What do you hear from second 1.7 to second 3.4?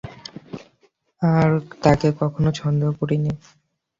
তাকে কখনো সন্দেহ করিনি।